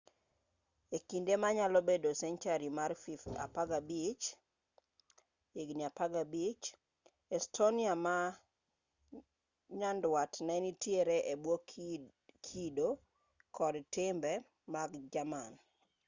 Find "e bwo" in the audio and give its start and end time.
11.33-11.55